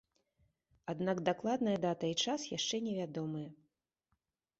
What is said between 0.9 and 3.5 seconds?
Аднак дакладная дата і час яшчэ невядомыя.